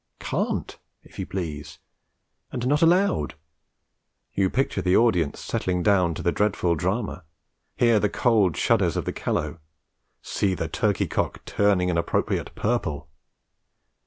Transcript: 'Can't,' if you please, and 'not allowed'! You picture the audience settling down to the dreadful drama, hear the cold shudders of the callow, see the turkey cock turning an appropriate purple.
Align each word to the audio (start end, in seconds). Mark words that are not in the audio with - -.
'Can't,' 0.17 0.79
if 1.03 1.19
you 1.19 1.27
please, 1.27 1.77
and 2.51 2.65
'not 2.65 2.81
allowed'! 2.81 3.35
You 4.33 4.49
picture 4.49 4.81
the 4.81 4.97
audience 4.97 5.39
settling 5.39 5.83
down 5.83 6.15
to 6.15 6.23
the 6.23 6.31
dreadful 6.31 6.73
drama, 6.73 7.23
hear 7.75 7.99
the 7.99 8.09
cold 8.09 8.57
shudders 8.57 8.97
of 8.97 9.05
the 9.05 9.13
callow, 9.13 9.59
see 10.23 10.55
the 10.55 10.67
turkey 10.67 11.05
cock 11.05 11.45
turning 11.45 11.91
an 11.91 11.99
appropriate 11.99 12.55
purple. 12.55 13.09